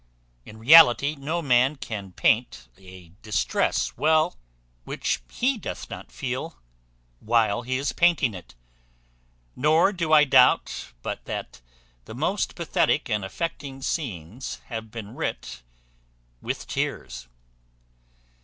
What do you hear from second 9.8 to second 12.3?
do I doubt, but that the